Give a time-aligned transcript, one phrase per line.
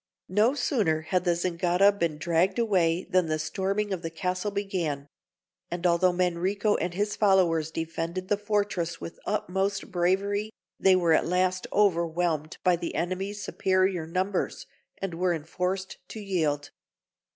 [0.29, 5.05] No sooner had the Zingara been dragged away than the storming of the castle began;
[5.69, 11.27] and although Manrico and his followers defended the fortress with utmost bravery, they were at
[11.27, 14.65] last overwhelmed by the enemy's superior numbers,
[14.97, 16.71] and were enforced to yield.